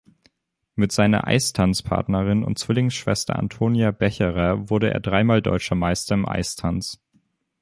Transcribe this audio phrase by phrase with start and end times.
[0.73, 6.99] Mit seiner Eistanzpartnerin und Zwillingsschwester Antonia Becherer wurde er dreimal Deutscher Meister im Eistanz.